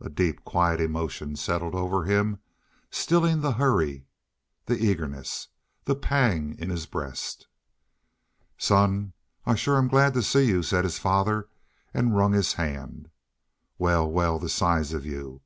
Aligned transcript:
A 0.00 0.10
deep, 0.10 0.42
quiet 0.44 0.80
emotion 0.80 1.36
settled 1.36 1.76
over 1.76 2.02
him, 2.02 2.40
stilling 2.90 3.40
the 3.40 3.52
hurry, 3.52 4.04
the 4.66 4.76
eagerness, 4.76 5.46
the 5.84 5.94
pang 5.94 6.56
in 6.58 6.70
his 6.70 6.86
breast. 6.86 7.46
"Son, 8.58 9.12
I 9.46 9.54
shore 9.54 9.78
am 9.78 9.86
glad 9.86 10.12
to 10.14 10.24
see 10.24 10.42
you," 10.46 10.64
said 10.64 10.82
his 10.82 10.98
father, 10.98 11.48
and 11.94 12.16
wrung 12.16 12.32
his 12.32 12.54
hand. 12.54 13.10
"Wal, 13.78 14.10
wal, 14.10 14.40
the 14.40 14.48
size 14.48 14.92
of 14.92 15.06
you! 15.06 15.40